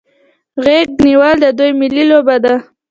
غیږ 0.65 0.89
نیول 1.05 1.35
د 1.41 1.45
دوی 1.57 1.71
ملي 1.81 2.03
لوبه 2.11 2.35
ده. 2.43 2.55